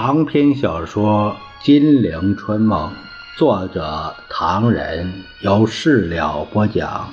[0.00, 1.34] 长篇小说
[1.66, 2.92] 《金陵春梦》，
[3.36, 7.12] 作者唐人，由事了播讲，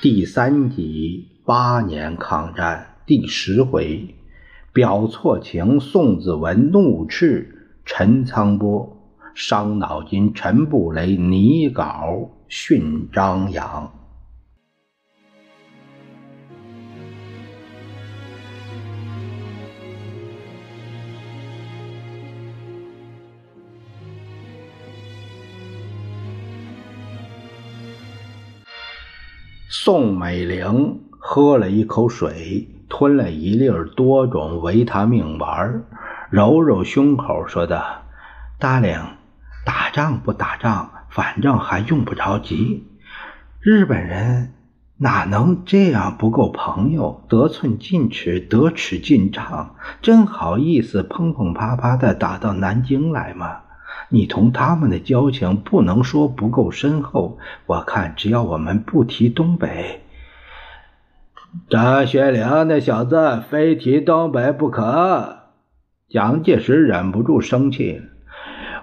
[0.00, 4.14] 第三集八年抗战第十回，
[4.72, 8.96] 表错情，宋子文怒斥陈仓波，
[9.34, 13.92] 伤脑筋，陈布雷拟稿训张扬。
[29.72, 35.84] 宋美龄喝了一口水，吞了一粒多种维他命丸，
[36.28, 38.02] 揉揉胸口，说道
[38.58, 39.00] ：“大玲，
[39.64, 42.84] 打仗不打仗，反正还用不着急。
[43.60, 44.54] 日本人
[44.96, 47.22] 哪能这样不够朋友？
[47.28, 53.60] 得寸进尺，得尺进账，真好意思砰砰啪啪的打到南京来吗？”
[54.08, 60.00] 你同他们的交情不能说不够深厚，我看只要我们不提东北，
[61.68, 65.38] 张学良那小子非提东北不可。
[66.08, 68.02] 蒋介石忍不住生气：“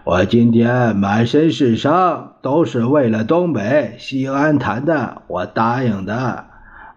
[0.06, 6.46] 我今天满身是伤，都是为了东北西安谈的，我答应的，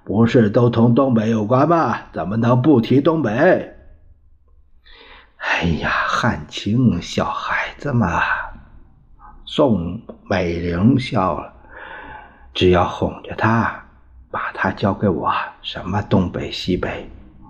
[0.04, 1.96] 不是都同东北有关吗？
[2.12, 3.74] 怎么能不提东北？”
[5.42, 8.20] 哎呀，汉卿，小孩子嘛。
[9.46, 11.50] 宋美龄笑了，
[12.52, 13.84] 只要哄着他，
[14.30, 17.08] 把他交给我，什么东北西北，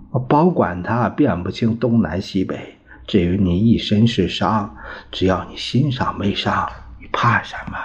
[0.09, 2.77] 我保管他辨不清东南西北。
[3.05, 4.73] 至于你一身是伤，
[5.11, 6.65] 只要你心上没伤，
[7.01, 7.77] 你怕什么？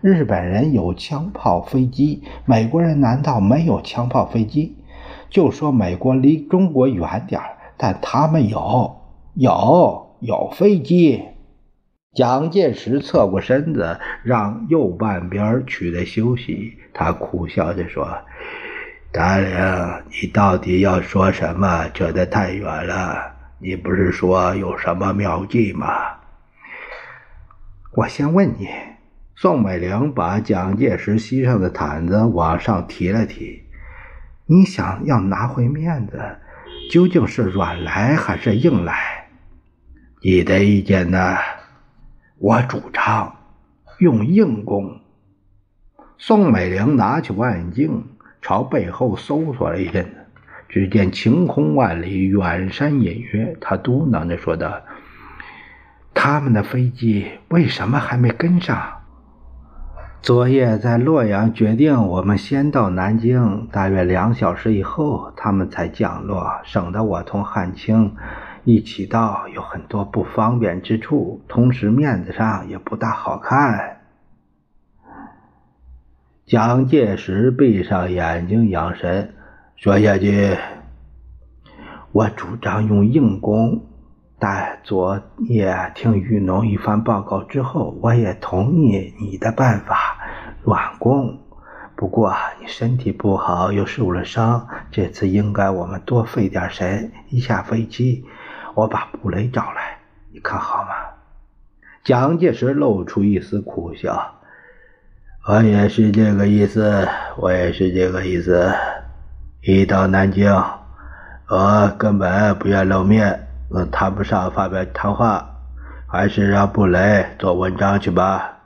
[0.00, 4.76] 日本人有枪炮飞机，美国人难道没有枪炮飞机？
[5.28, 7.42] 就说美国离中国远点
[7.76, 8.96] 但他们有。
[9.34, 11.22] 有有飞机，
[12.12, 16.76] 蒋介石侧过身子，让右半边取得休息。
[16.92, 18.18] 他苦笑着说
[19.12, 21.88] ：“达令，你到底要说什么？
[21.94, 23.36] 扯得太远了。
[23.60, 25.86] 你不是说有什么妙计吗？”
[27.94, 28.68] 我先问你，
[29.36, 33.62] 宋美龄把蒋介石膝上的毯子往上提了提，
[34.46, 36.20] 你想要拿回面子，
[36.90, 39.28] 究竟是软来还是硬来？
[40.24, 41.36] 你的意见呢？
[42.42, 43.36] 我主张
[43.98, 44.98] 用硬功。
[46.16, 48.02] 宋美龄拿起望远镜，
[48.40, 50.10] 朝背后搜索了一阵子，
[50.66, 53.54] 只见晴空万里，远山隐约。
[53.60, 54.80] 她嘟囔着说道
[56.14, 59.02] ：“他们的飞机为什么还没跟上？
[60.22, 68.14] 昨夜在洛阳决定，我们先到南京，大约两小时以后，他们才降落，省得我同汉卿。”
[68.64, 73.98] 一起到有很多不方便之处，同时面子上也不大好看。
[76.46, 79.34] 蒋介石闭上眼睛养神，
[79.76, 80.56] 说下去。
[82.12, 83.86] 我主张用硬攻，
[84.38, 90.18] 但昨夜听玉农一番报告之后，我也同意你的办法，
[90.64, 91.38] 软攻。
[91.96, 97.12] 不过你身体不好，又受了伤，这次应该我们多费点神。
[97.28, 98.24] 一下飞机。
[98.74, 99.98] 我把布雷找来，
[100.32, 100.90] 你看好吗？
[102.04, 104.34] 蒋介石露出一丝苦笑
[105.46, 108.72] ：“我也是这个意思，我也是这个意思。
[109.62, 110.50] 一到南京，
[111.48, 115.46] 我根本不愿露面，我谈不上发表谈话，
[116.06, 118.58] 还是让布雷做文章去吧。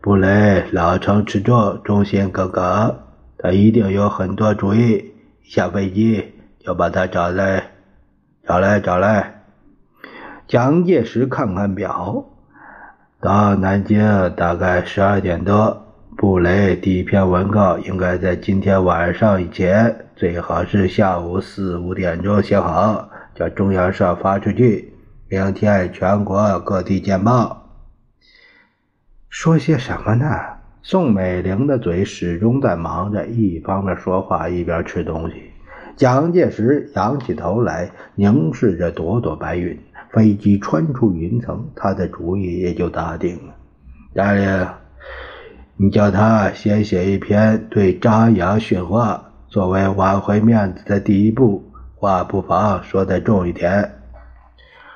[0.00, 2.98] 布雷老成持重，忠心耿耿，
[3.38, 5.12] 他一定有很多主意。
[5.44, 6.34] 下飞机
[6.64, 7.70] 就把他找来。”
[8.46, 9.42] 找来找来，
[10.46, 12.26] 蒋介石看看表，
[13.18, 13.98] 到南京
[14.36, 15.80] 大概十二点多。
[16.18, 24.92] 布雷第一篇文稿应该在今天晚上以前，最好是下午四五点钟写好，叫中央社发出去，
[25.30, 27.70] 明天全国各地见报。
[29.30, 30.26] 说些什么呢？
[30.82, 35.53] 宋美龄的嘴始终在忙着，一方面说话，一边吃东西。
[35.96, 39.78] 蒋介石仰起头来，凝视着朵朵白云。
[40.10, 43.54] 飞机穿出云层，他的主意也就打定了。
[44.14, 44.68] 大令，
[45.76, 51.64] 你叫他先写一篇对张扬训话，作为挽回面子的第一步。
[51.96, 53.92] 话不妨说得重一点。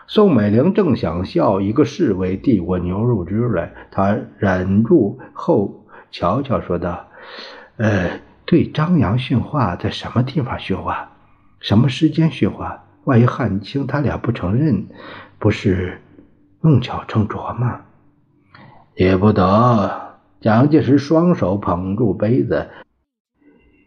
[0.06, 7.06] 宋美龄正想笑，一个侍卫递过牛肉汁来，他忍住后瞧瞧，说道
[7.78, 11.10] ：“呃。”对张扬训话，在什么地方训话？
[11.60, 12.82] 什么时间训话？
[13.04, 14.86] 万一汉卿他俩不承认，
[15.38, 16.00] 不是
[16.62, 17.82] 弄巧成拙吗？
[18.94, 20.16] 也不得。
[20.40, 22.70] 蒋介石双手捧住杯子，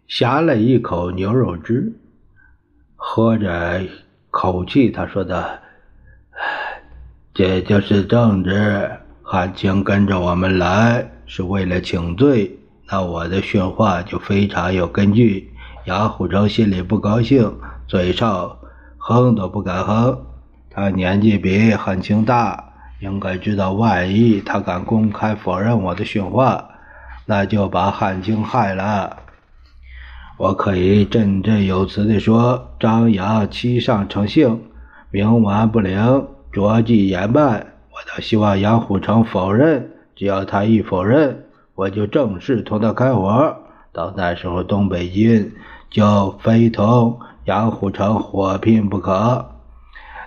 [0.08, 1.94] 呷了一口牛肉汁，
[2.96, 3.82] 喝着
[4.30, 5.60] 口气，他说的
[7.34, 8.92] ：“这就是政治。
[9.24, 12.60] 汉卿跟着我们来是为了请罪，
[12.92, 15.50] 那我的训话就非常有根据。”
[15.86, 17.56] 杨虎城心里不高兴，
[17.88, 18.58] 嘴上
[18.98, 20.26] 哼都不敢哼。
[20.70, 22.66] 他年纪比汉卿大。
[23.00, 26.70] 应该知道，万一他敢公开否认我的训话，
[27.26, 29.18] 那就把汉卿害了。
[30.38, 34.62] 我可以振振有词地说：张扬欺上成性，
[35.12, 37.42] 冥顽不灵，拙计言败。
[37.90, 41.46] 我倒希望杨虎城否认，只要他一否认，
[41.82, 43.56] 我就正式同他开火。
[43.92, 45.52] 到那时候，东北军
[45.90, 49.48] 就非同杨虎城火拼不可。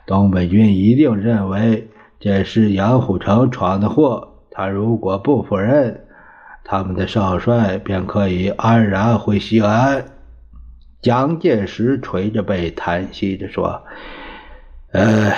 [0.04, 1.88] 东北军一定认为。
[2.18, 6.06] 这是杨虎城闯的祸，他如果不否认，
[6.64, 10.06] 他们的少帅便可以安然回西安。
[11.02, 13.82] 蒋介石垂着背，叹息着说
[14.92, 15.32] ：“呃，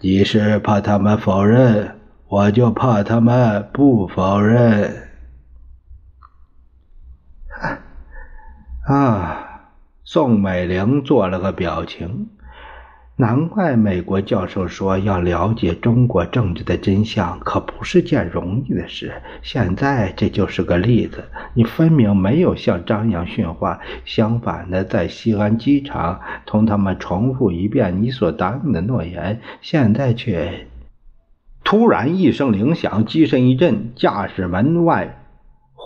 [0.00, 1.96] 你是怕他们否认，
[2.28, 4.94] 我就怕他们不否认。”
[8.86, 9.72] 啊，
[10.04, 12.28] 宋美龄做了个表情。
[13.16, 19.20] 难怪美国教授说，要了解中国政治的真相可不是件容易的事。
[19.42, 21.24] 现在这就是个例子，
[21.54, 30.68] 你分明没有向张扬训话，相反的，在西安机场同他们重复一遍你所答应的诺言，现在却
[31.64, 35.25] 突然一声铃响，机身一震，驾驶门外。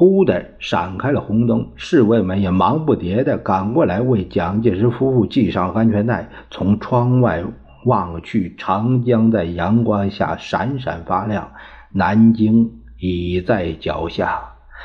[0.00, 6.26] 忽的闪开了红灯，侍卫们也忙不迭地赶过来为蒋介石夫妇系上安全带。
[6.50, 7.44] 从窗外
[7.84, 11.52] 望去，长江在阳光下闪闪发亮，
[11.92, 14.40] 南京已在脚下。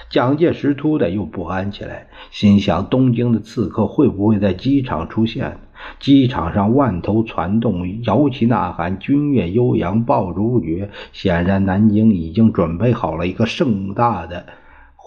[0.09, 5.59] 蒋介石突的又不安起来，心想：东京的刺客会不会在机场出现？
[5.97, 10.89] 机场上万头攒动，摇旗呐喊，军乐悠扬，爆竹不绝。
[11.13, 14.45] 显然，南京已经准备好了一个盛大的。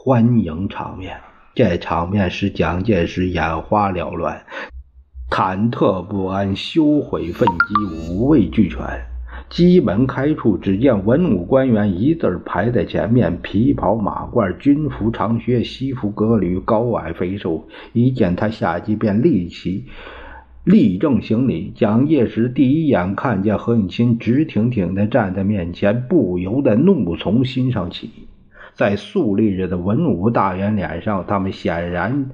[0.01, 1.17] 欢迎场面，
[1.57, 4.41] 这场面使蒋介石眼花缭乱，
[5.29, 8.79] 忐忑不安，羞悔愤激，五味俱全。
[9.51, 17.67] 机门开处，只见文武官员一字排在前面，皮袍马褂，军服长靴，西服革履，高矮肥瘦。
[17.93, 19.87] 一见他下机，便立起
[20.63, 21.73] 立正行礼。
[21.75, 28.09] 蒋介石第一眼看见何应钦直挺挺地站在面前，不由得怒从心上起。
[28.79, 32.31] 在肃立着的文武大员脸上，他们显然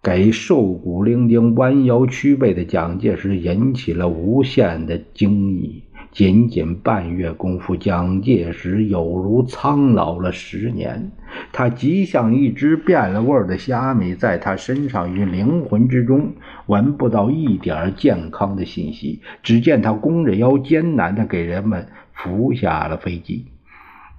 [0.00, 5.82] 给瘦骨伶仃、弯腰屈背的蒋介石引起了无限的惊异。
[6.12, 11.10] 仅仅半月功夫，蒋介石有如苍老了十年。
[11.52, 16.32] 他极像一只变了味儿的虾米，在他身上与灵魂之中
[16.66, 19.20] 闻不到一点健康的信息。
[19.42, 23.46] 只见他弓着腰，艰难地给人们扶下了飞机。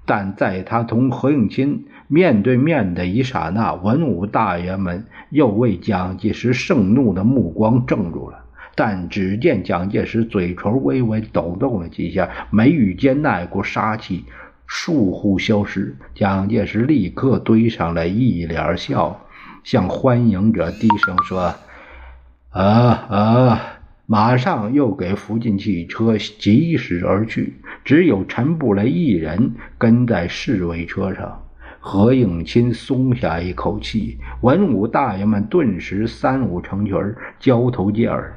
[0.06, 8.40] 但在他同何应钦面对面的一刹那，文武大员们又为蒋介石盛怒的目光怔住了。
[8.76, 14.26] 但只见蒋介石嘴唇微微抖动了几下，眉宇间那股杀气
[14.68, 15.96] 倏忽消失。
[16.14, 19.22] 蒋介石立刻堆上了一脸笑，
[19.64, 21.56] 向欢迎者低声说
[22.52, 23.62] ：“啊啊！”
[24.08, 27.56] 马上又给扶进汽车疾驶而去。
[27.84, 31.42] 只有陈布雷一人跟在侍卫车上。
[31.80, 36.96] 何应钦松下一口气，文武大爷们顿时三五成群，
[37.40, 38.36] 交头接耳，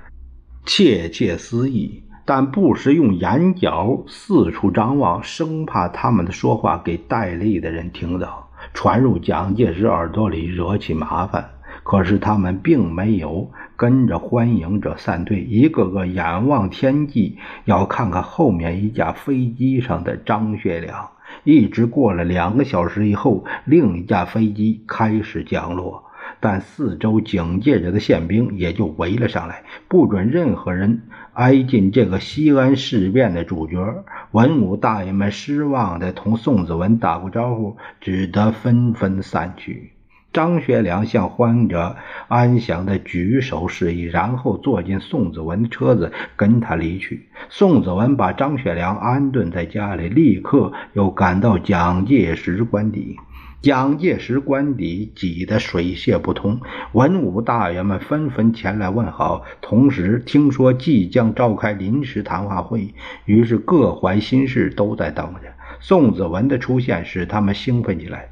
[0.67, 11.49] 窃窃私议，但不时用眼角四处张望，生怕他们的说话给戴笠的人听到，传入蒋介石耳朵里，惹起麻烦。
[11.83, 13.51] 可是他们并没有。
[13.79, 21.11] 跟着欢迎者散队，一个个眼望天际，要看看后面一架飞机上的张学良。
[21.45, 26.03] 一直过了两个小时以后，另一架飞机开始降落，
[26.41, 31.03] 但四周警戒着的宪兵也就围了上来，不准任何人
[31.35, 34.03] 挨近这个西安事变的主角。
[34.33, 39.93] 文武大爷们失望地同宋子文打过招呼，只得纷纷散去。
[40.39, 41.97] 张学良向欢迎者
[42.29, 47.27] 安详地举手示意，然后坐进宋子文的车子，跟他离去。
[47.49, 53.17] 宋子文把张学良安顿在家里，立刻又赶到蒋介石官邸。
[53.63, 56.61] 蒋介石官邸挤得水泄不通，
[56.93, 59.43] 文武大员们纷纷前来问好。
[59.61, 65.53] 同时，听说即将召开临时谈话会，于是各怀心事，都在等着。
[65.81, 68.29] 宋子文的出现使他们兴奋起来，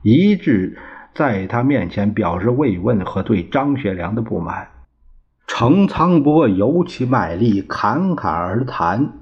[0.00, 0.78] 一致
[1.14, 4.68] 在他面前表示慰问和对张学良的不满。
[5.46, 9.12] 程沧波尤其卖力，侃侃而谈，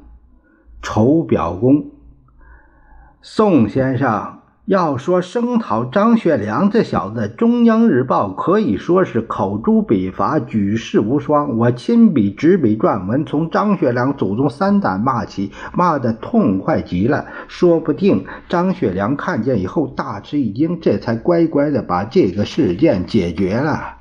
[0.82, 1.90] 酬表功。
[3.22, 4.37] 宋先生。
[4.68, 11.56] 要说声讨张学良这小子，中央日报可以说是口诛笔伐，举世无双。
[11.56, 17.24] 我亲笔执笔撰文，从张学良祖宗三代骂起，骂得痛快极了。
[17.48, 23.96] 说不定张学良看见以后大吃一惊，这才乖乖的把这个事件解决了。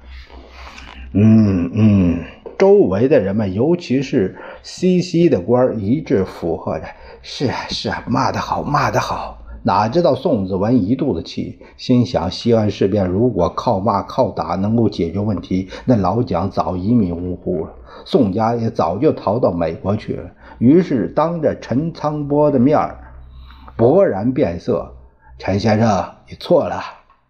[1.14, 2.20] 嗯嗯，
[2.60, 6.84] 周围的人们，尤其是西西的官一致附和着
[7.24, 17.74] ：“是啊是啊，骂得好，骂得好。”哪知道宋子文一肚子气，心想西安事变如果靠骂靠打能够解决问题，那老蒋早一命呜呼了，
[18.06, 20.32] 宋家也早就逃到美国去了。
[20.60, 22.98] 于是当着陈仓波的面儿
[23.78, 24.94] 勃然变色
[25.38, 26.82] ：“陈先生，你错了，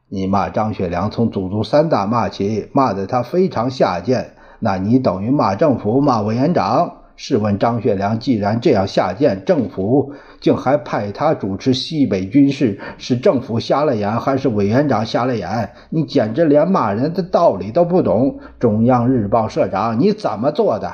[0.07, 15.71] 你骂张学良从祖宗三大骂起，骂得他非常下贱，那你等于骂政府，骂委员长。”试问张学良既然这样下贱，政府竟还派他主持西北军事，是政府瞎了眼，还是委员长瞎了眼？
[15.89, 18.39] 你简直连骂人的道理都不懂！
[18.59, 20.93] 中央日报社长，你怎么做的？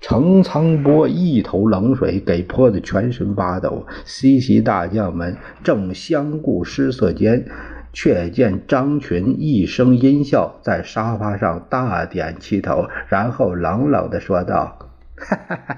[0.00, 3.86] 程沧波一头冷水给泼得全身发抖。
[4.04, 7.44] 西西大将们正相顾失色间。
[7.92, 15.76] 却见张群一声阴笑，在沙发上大点气头，然后冷冷地说道：“哈哈哈，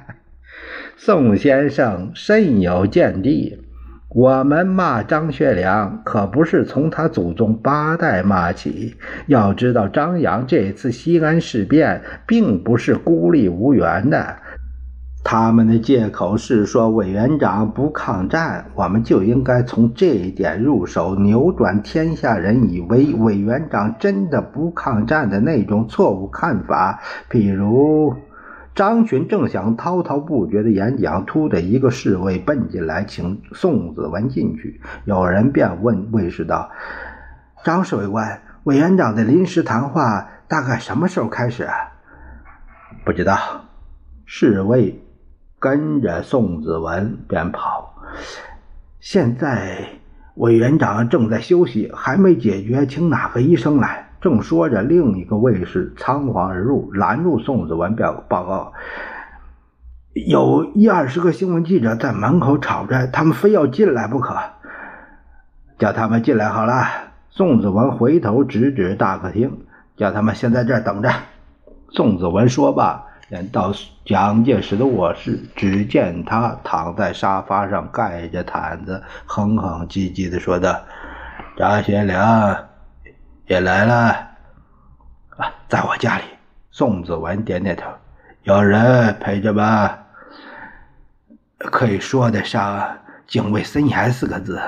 [0.97, 3.59] 宋先生深有见地。
[4.15, 8.95] 我们骂张学良，可不是从他祖宗八代骂起。
[9.27, 14.37] 要知道，张扬这次西安事变，并不是孤立无援的。”
[15.25, 27.01] 他们的借口是说委员长不抗战，我们就应该从这一点入手，扭转天下人以为委员长真的不抗战的那种错误看法。
[27.29, 28.17] 比如，
[28.75, 34.81] 张群正想滔滔不绝的演讲，突的一个侍卫奔进来，请宋子文进去。
[35.05, 36.71] 有人便问卫士道
[37.63, 41.69] ：“张侍卫官，委员长的临时谈话大概什么时候开始？”
[43.07, 43.39] 不知道，
[44.27, 45.02] 侍卫。
[45.63, 47.95] 跟着宋子文便跑。
[48.99, 49.91] 现在
[50.35, 54.09] 委员长正在休息，还没解决，请哪个医生来？
[54.21, 58.73] 正说着，另一个卫士仓皇而入，拦住宋子文，表报告：
[60.15, 64.37] 有一二十个新闻记者在门口吵着，他们非要进来不可。
[65.79, 66.85] 叫他们进来好了。
[67.31, 69.59] 宋子文回头指指大客厅，
[69.97, 71.09] 叫他们先在这儿等着。
[71.91, 73.05] 宋子文说罢。
[73.51, 73.73] 到
[74.05, 80.79] 蒋介石的卧室，只见他躺在沙发上，盖着毯子，哼哼唧唧的说道
[81.57, 82.69] ：“张学良
[83.47, 83.95] 也来了
[85.39, 86.25] 啊，在我家里。”
[86.71, 87.85] 宋子文点点头
[88.45, 89.99] ：“有人陪着吧？
[91.59, 94.59] 可以说得上警卫森严四个字。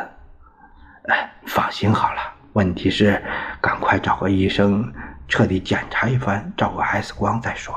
[1.09, 2.21] 哎，放心好了。
[2.54, 3.23] 问题是，
[3.61, 4.90] 赶快找个医生，
[5.28, 7.75] 彻底检查一番，照个 X 光再说。”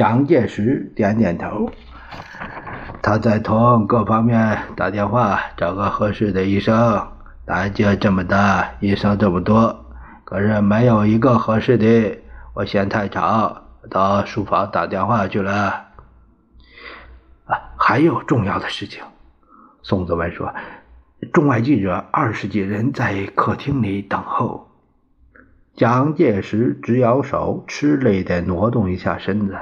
[0.00, 1.70] 蒋介石点点头，
[3.02, 7.06] 他在同各方面打电话，找个合适的医生。
[7.44, 9.84] 南京这么大，医生这么多，
[10.24, 12.18] 可是没有一个合适的。
[12.54, 15.52] 我嫌太吵，到书房打电话去了。
[17.44, 19.04] 啊，还有重要的事情。
[19.82, 20.54] 宋子文说
[21.30, 24.70] ：“中外记者二十几人在客厅里等候。”
[25.76, 29.58] 蒋介石直摇手，吃力地挪动一下身子。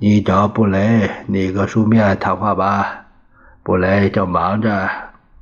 [0.00, 3.06] 你找布雷拟个书面谈话吧。
[3.64, 4.88] 布雷正忙着。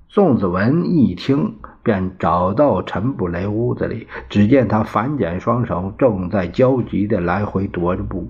[0.08, 4.08] 宋子文一听，便找到陈布雷屋子里。
[4.30, 8.26] 只见他反剪双手，正在焦急地来回踱着步。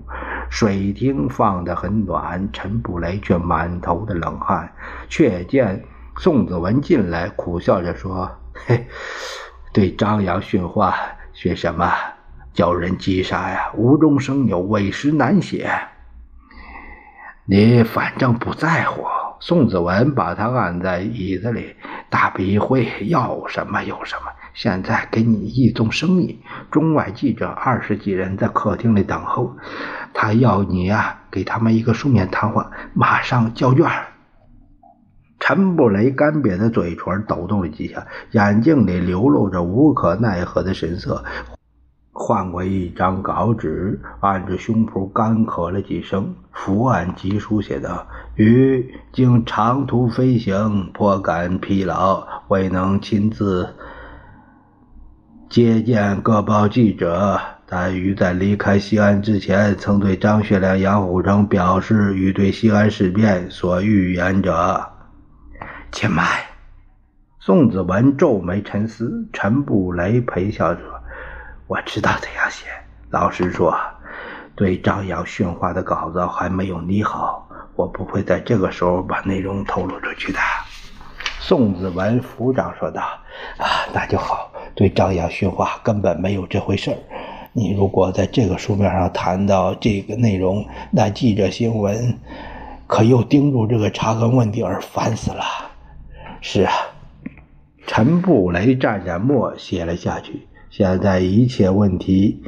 [0.49, 4.69] 水厅放得很暖，陈布雷却满头的冷汗。
[5.07, 5.81] 却见
[6.17, 8.29] 宋子文进来，苦笑着说
[8.67, 8.85] ：“嘿，
[9.71, 10.93] 对张扬训话，
[11.31, 11.89] 训什么？
[12.51, 13.71] 叫人击杀呀！
[13.77, 15.71] 无中生有，委实难写。”
[17.49, 19.05] 你反正不在乎。
[19.39, 21.75] 宋子文把他按在椅子里，
[22.09, 24.23] 大笔一挥，要什么有什么。
[24.53, 29.55] 现在给你一宗生意，中外记者二十几人在客厅里等候，
[30.13, 33.89] 他要你呀，给他们一个书面谈话，马上交卷。
[35.39, 41.23] 陈布雷干瘪的嘴唇抖动了几下，眼睛里流露着无可奈何的神色。
[42.19, 53.75] 换过一张稿纸，按着胸脯干咳了几声，伏案急书写道：“于经长途飞行，颇感疲劳，未能亲自
[55.47, 57.39] 接见各报记者。
[57.67, 64.83] 但于在离开西安之前，曾对张学良、杨虎城表示，与对西安事变所预言者。”
[65.93, 66.25] 且慢。
[67.39, 70.81] 宋子文皱眉沉思，陈布雷陪笑说。
[71.67, 72.65] 我知道怎样写。
[73.09, 73.77] 老实说，
[74.55, 80.39] 对张扬训话的稿子还没有拟好，我不会在这个时候把内容透露出去的。
[81.39, 83.01] 宋子文府长说道
[83.57, 84.51] ：“啊，那就好。
[84.75, 86.97] 对张扬训话根本没有这回事儿。
[87.53, 92.19] 你如果在这个书面上谈到这个内容，那记者新闻
[92.85, 95.43] 可又盯住这个查根问题而烦死了。”
[96.41, 96.73] 是啊，
[97.87, 100.47] 陈布雷蘸蘸墨写了下去。
[100.77, 102.43] 现在一切问题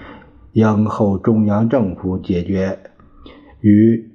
[0.51, 2.77] 应候中央政府解决，
[3.61, 4.07] 与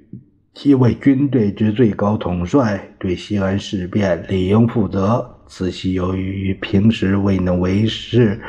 [0.53, 5.29] 七位军队之最高统帅，对西安事变理应负责。
[5.47, 8.39] 此系由于平时未能维持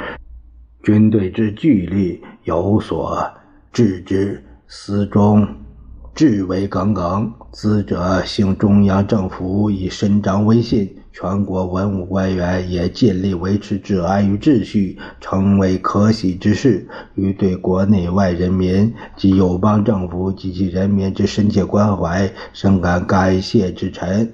[0.84, 3.28] 军队之纪律，有所
[3.72, 5.44] 置之，思中
[6.14, 7.28] 至为耿耿。
[7.50, 10.88] 资者幸中央政府以伸张威信。
[11.18, 16.86] 全国文武官员也尽力维持治安与秩序，成为可喜之事。
[17.14, 24.30] 与对国内外人民及友邦政府及其人民之深切关怀，深感感谢之臣。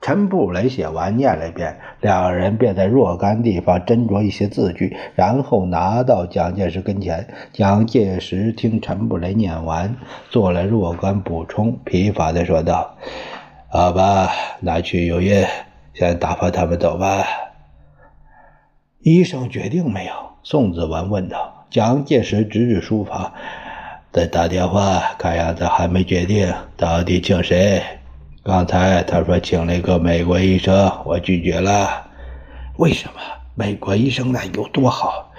[0.00, 7.28] 陈布雷写完，念了一遍，两人便在若干地方斟酌一些字句，然后拿到蒋介石跟前。
[7.52, 9.94] 蒋介石听陈布雷念完，
[10.30, 12.96] 做了若干补充，疲乏地说道
[13.70, 14.28] ：“好吧，
[14.62, 15.44] 拿去有印。”
[15.98, 17.24] 先打发他们走吧。
[19.00, 20.12] 医生决定没有？
[20.44, 21.66] 宋子文问道。
[21.70, 23.32] 蒋介石指指书房，
[24.12, 27.82] 再打电话，看样子还没决定到底请谁。
[28.44, 32.06] 刚才他说请了一个美国医生，我拒绝了。
[32.76, 33.20] 为什么？
[33.56, 35.32] 美国医生那有多好？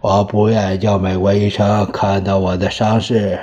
[0.00, 3.38] 我不愿意叫美国医生看到我的伤势。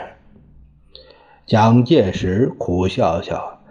[1.46, 3.62] 蒋介石苦笑笑。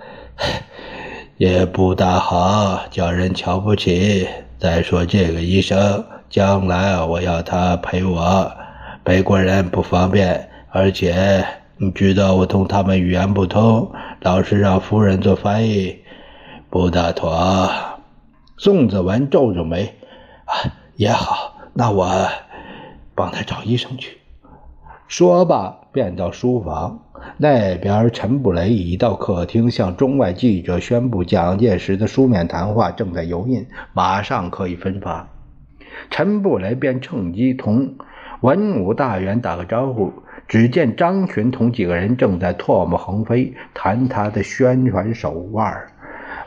[1.38, 4.26] 也不大好，叫人瞧不起。
[4.58, 8.50] 再说这个医生，将来我要他陪我，
[9.04, 11.46] 美国人不方便，而且
[11.76, 15.98] 你知道我同他们语言不通，老是让夫人做翻译，
[16.70, 17.70] 不大妥。
[18.56, 19.94] 宋子文皱皱眉，
[20.46, 22.26] 啊，也好，那我
[23.14, 24.16] 帮他找医生去。
[25.08, 27.00] 说罢，便到书房。
[27.38, 35.28] 那边，陈布雷已到客厅，向中外记者宣布蒋介石的书面谈话正在油印，马上可以分发。
[36.10, 37.94] 陈布雷便趁机同
[38.40, 40.12] 文武大员打个招呼。
[40.48, 45.88] 只见张群同几个人正在唾沫横飞，谈他的宣传手腕。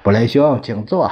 [0.04, 1.12] 布雷兄，请坐。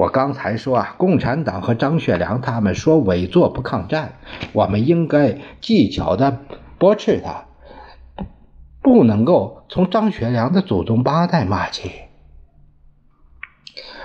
[0.00, 4.14] 我刚才说啊，共产党和张学良他们说伪作不抗战，
[4.54, 6.38] 我们应该技巧的
[6.78, 7.44] 驳斥他，
[8.80, 11.90] 不能够从张学良的祖宗八代骂起。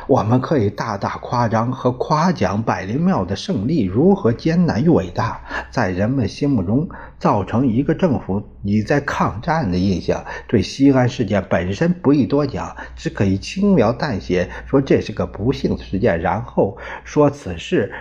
[0.08, 5.42] 我们可以大大夸张和夸奖百灵庙的胜利如何艰难与伟大，
[5.72, 6.88] 在人们心目中
[7.18, 10.24] 造成一个政府已在抗战的印象。
[10.48, 17.92] 对西安事件本身不宜多讲，只可以轻描淡写说这是个不幸的事件，然后说此事，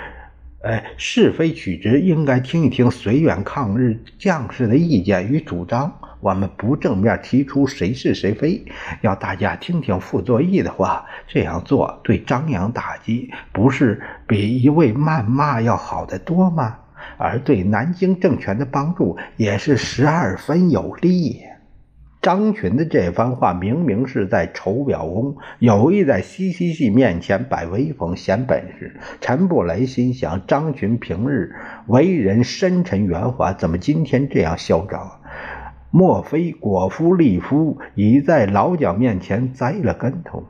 [0.60, 5.98] 呃，是非曲直应该听一听绥远抗日将士的意见与主张。
[6.24, 8.64] 我们不正面提出谁是谁非，
[9.02, 11.04] 要大家听听傅作义的话。
[11.28, 16.78] 这样做对张扬打击不是比一味谩骂要好得多吗？
[17.18, 21.42] 而对南京政权的帮助也是十二分有利。
[22.22, 28.98] 张群的这番话明明是在筹表功，有意在西西系面前摆威风、显本事。
[29.20, 31.54] 陈布雷心想：张群平日
[31.86, 35.20] 为人深沉圆滑，怎么今天这样嚣张？
[35.96, 40.42] 莫非果夫利夫已在老蒋面前栽了跟头？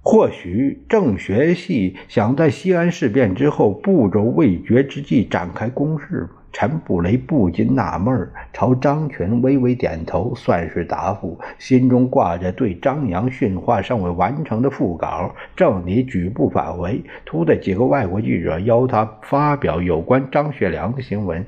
[0.00, 11.38] 或许政学系想在西安事变之后步骤未决之际展开攻势陈布雷不禁纳闷朝张群微微点头，算是答复。
[11.56, 21.46] 心中挂着对张扬训话尚未完成的副稿，正拟举步返回，突的几个外国记者邀他发表有关张学良的新闻。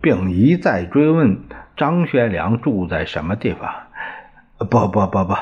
[0.00, 1.42] 并一再追问
[1.76, 3.70] 张学良住在什么地方。
[4.58, 5.34] 不不不不，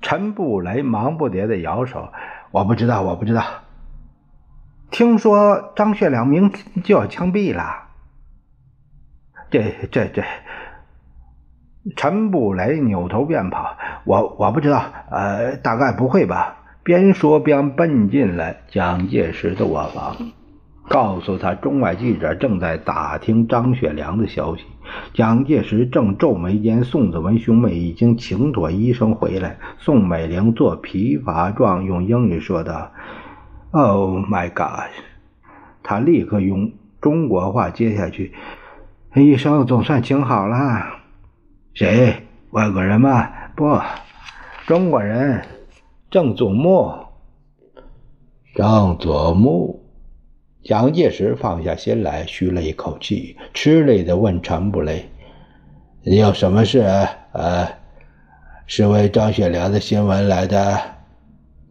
[0.00, 2.12] 陈布雷忙不迭的摇手
[2.52, 3.44] ：“我不知道，我不知道。
[4.90, 7.88] 听说张学良明天就要枪毙了。
[9.50, 10.22] 这、这、这……”
[11.96, 20.16] 陈布雷扭头便跑：“我我不知道，呃，大概不会吧。”边说边奔进了蒋介石的卧房，
[20.88, 24.64] 告诉他中外记者正在打听张学良的消息。
[25.12, 29.58] 蒋介石正皱眉间，宋子文兄妹已经请妥医生回来。
[29.78, 32.90] 宋美龄做疲乏状，用英语说道
[33.72, 34.90] ：“Oh my God！”
[35.82, 38.32] 他立刻用中国话接下去
[39.14, 40.56] ：“医生总算请好了。
[41.74, 42.26] 谁？
[42.50, 43.28] 外国人吗？
[43.54, 43.78] 不，
[44.66, 45.42] 中国人。
[46.10, 46.90] 郑祖木。
[48.54, 49.84] 郑祖木。
[50.68, 55.08] 蒋介石放下心来，吁了一口气，吃力的问陈布雷
[56.04, 56.82] ：“你有什么事？
[57.32, 57.66] 呃，
[58.66, 60.78] 是为张学良的新闻来的？”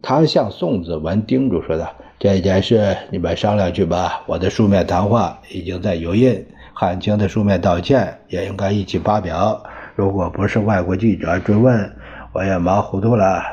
[0.02, 4.24] 他向宋子文叮嘱说道：“这件事你们商量去吧。
[4.26, 9.62] 我的书面谈话已经在油印，汉卿的书面道歉也应该一起发表。
[9.94, 11.88] 如果不是外国记者追问，
[12.32, 13.44] 我也忙糊涂了。”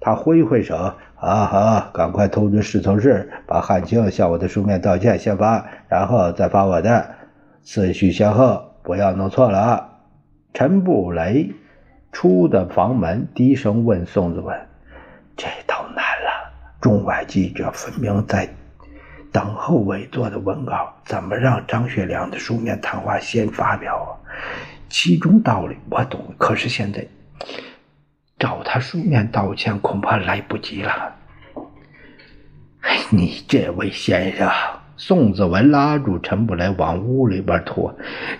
[0.00, 0.94] 他挥挥手。
[1.26, 7.16] 好好，赶快通知侍从室，把汉卿向我的书面道歉先发，然后再发我的，
[7.64, 9.90] 次序先后，不要弄错了。
[10.54, 11.52] 陈布雷
[12.12, 14.56] 出的房门，低声问宋子文
[15.36, 18.48] ：“这倒难了，中外记者分明在
[19.32, 24.08] 等候委座的文稿，怎么让张学良的书面谈话先发表啊？
[24.88, 27.04] 其中道理我懂，可是现在……”
[28.38, 31.15] 找他书面道歉恐怕来不及了。
[33.10, 34.50] 你这位先生，
[34.96, 37.94] 宋子文拉住陈布雷往屋里边拖。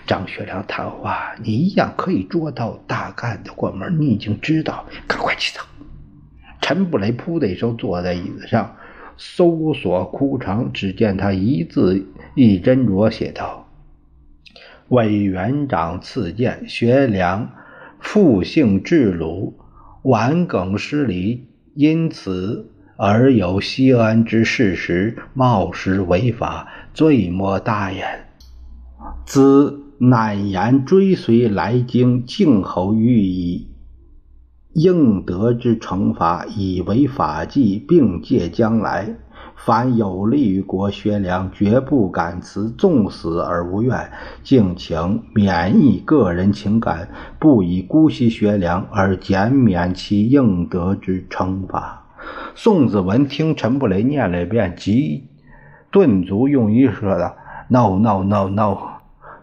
[0.05, 3.99] 张学良谈话，你一样可以捉到大干的过门。
[3.99, 5.63] 你已经知道，赶快去走。
[6.61, 8.75] 陈布雷扑的一声坐在椅子上，
[9.17, 12.05] 搜索枯肠，只见他一字
[12.35, 13.69] 一斟酌写道
[14.89, 17.49] ：“委员长赐见，学良
[17.99, 19.57] 复姓智鲁。”
[20.03, 28.25] 顽梗失礼，因此而有西安之事实，冒失违法，罪莫大焉。
[29.23, 33.67] 兹乃言追随来京，静候予以
[34.73, 39.15] 应得之惩罚，以为法纪，并借将来。
[39.55, 44.11] 凡有利于国学良，绝不敢辞，纵死而无怨。
[44.43, 52.06] 敬请免疫个人情感，不以姑息学良而减免其应得之惩罚。
[52.59, 55.27] 宋子文听陈布雷念了一遍，即
[55.91, 57.35] 顿足，用语说道
[57.67, 58.77] ：“No, no, no, no。”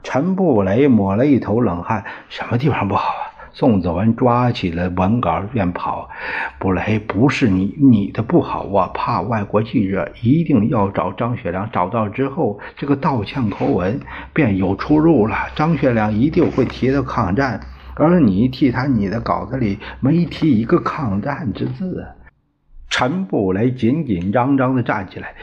[0.02, 6.10] 陈布雷抹了一头冷汗：“什么地方不好啊？”宋子文抓起了文稿便跑。
[6.58, 14.00] 布雷，不是你你的不好，我怕外国记者一定要找张学良，找到之后，这个道歉口吻
[14.32, 15.36] 便有出入了。
[15.54, 17.60] 张学良一定会提到抗战，
[17.94, 22.04] 而你替他你的稿子里没提一个抗战之字。
[22.96, 25.34] 陈布雷紧紧张张地站起来。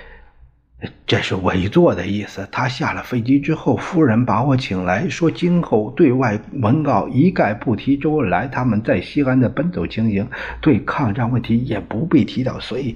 [1.05, 2.47] 这是委座的意思。
[2.49, 10.25] 他下了飞机之后，夫人把我请来说，今后对外文告一概不提周恩来他们在西安的奔走情形，
[10.61, 12.57] 对抗战问题也不必提到。
[12.61, 12.95] 所以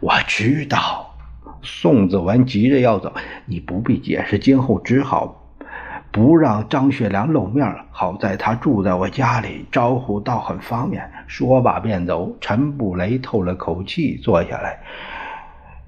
[0.00, 1.14] 我知道，
[1.60, 3.12] 宋子文急着要走，
[3.44, 4.38] 你不必解释。
[4.38, 5.52] 今后只好
[6.10, 11.06] 不让张学良露面了好在他住在我家里，招呼倒很方便。
[11.26, 12.36] 说罢便走。
[12.40, 14.80] 陈布雷透了口气，坐下来。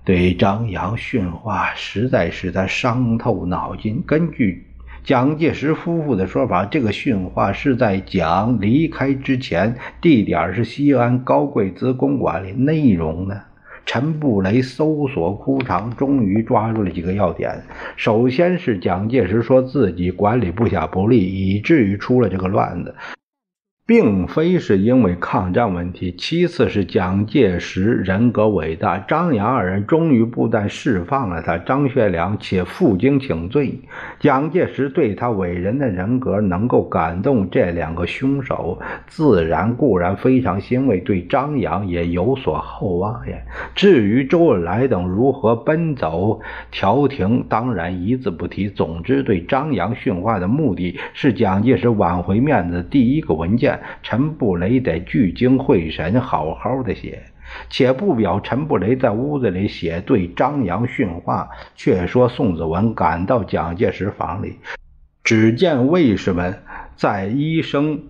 [0.05, 4.03] 对张扬训话，实在使他伤透脑筋。
[4.07, 4.67] 根据
[5.05, 12.53] 蒋介石夫妇的说法，这个训话是在蒋离开之前，地点是西安高贵兹公馆里。
[12.53, 13.41] 内容呢？
[13.85, 17.63] 陈布雷搜索枯肠，终于抓住了几个要点。
[17.97, 22.95] 首先是蒋介石说自己管理部下不力，以至于出了这个乱子。
[23.89, 28.99] 并非是因为抗战问题，其次是蒋介石人格伟大。
[28.99, 33.81] 张杨二人终于不但释放了他张学良，且负荆请罪。
[34.21, 43.39] 蒋介石对他伟人的人格能够感动这两个凶手，自然固然非常欣慰，对张杨也有所厚望呀。
[43.75, 46.39] 至于周恩来等如何奔走
[46.71, 48.69] 调停，当然一字不提。
[48.69, 53.78] 总之，对张杨训话的目的是蒋介石挽回面子第一个文件。
[54.03, 57.23] 陈布雷得聚精会神，好好的写。
[57.71, 64.57] 且不表陈布雷在屋子里写对张扬训话，却说宋子文赶到蒋介石房里，
[65.25, 66.63] 只见卫士们
[66.95, 68.03] 在医生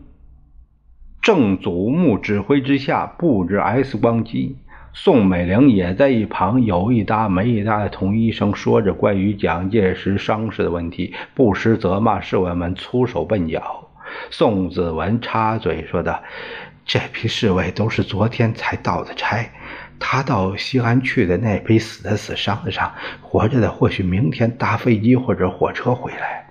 [1.23, 4.57] 郑祖木指挥之下布置 X 光机，
[4.93, 13.88] 宋美龄也在一旁有一搭没一搭的同医生说着关于蒋介石伤势的问题，不时责骂侍卫们粗手笨脚。
[14.31, 16.23] 宋子文插嘴说道
[16.85, 19.51] ：“这批侍卫都是昨天才到的差，
[19.99, 26.47] 他到西安去的那批死的死，伤的伤，活着的或许明天搭飞机或者火车回来。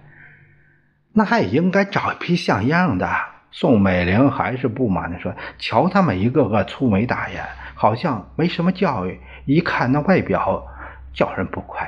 [1.13, 3.09] 那也应该找一批像样的。”
[3.49, 7.43] 宋美龄还是不满地说：“瞧他们一个个粗眉大眼，
[7.73, 10.67] 好像没什么教育，一看那外表，
[11.13, 11.87] 叫人不快。”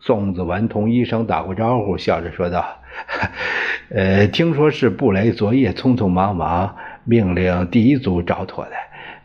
[0.00, 2.64] 宋子文同医生打过招呼，笑着说道
[3.94, 8.70] ：“呃，听说是布雷昨夜匆匆忙忙命令第一组找妥的，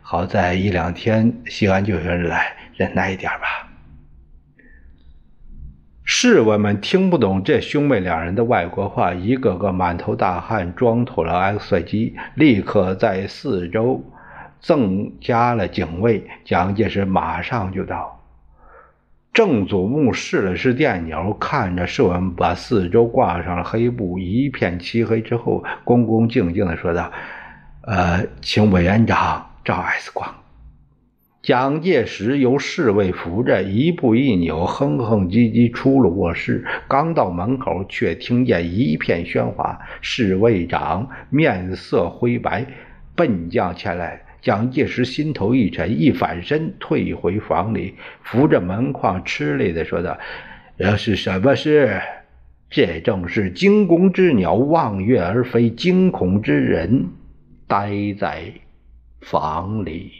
[0.02, 3.68] 好在一两天西安就有人来，忍耐一点吧。”
[6.08, 14.04] 侍卫们听不懂这兄妹两人的外国话，一个个满头大汗，装妥了 X 射机，立刻在四周
[14.60, 16.24] 增加了警卫。
[16.44, 18.15] 蒋介石马上就到。
[19.36, 27.12] 郑祖木试了试电钮，看着侍卫把四周挂上了黑布，一片漆黑之后，恭恭敬敬地说道
[27.86, 30.34] ：“呃，请委员长照 X 光。”
[31.44, 36.64] 蒋介石由侍卫扶着，一步一扭，哼哼唧唧出了卧室。
[36.88, 39.78] 刚到门口，却听见一片喧哗。
[40.00, 42.66] 侍卫长面色灰白，
[43.14, 44.22] 奔将前来。
[44.46, 50.16] 蒋介石心头一沉，一反身退回房里，扶着门框，吃力地说道
[50.78, 52.00] ：“这是什么事？
[52.70, 57.06] 这正是惊弓之鸟望月而飞，惊恐之人
[57.66, 58.52] 待在
[59.20, 60.12] 房里。”